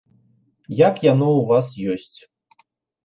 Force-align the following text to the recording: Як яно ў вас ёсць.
Як 0.87 0.95
яно 1.11 1.29
ў 1.39 1.45
вас 1.53 1.67
ёсць. 1.93 2.19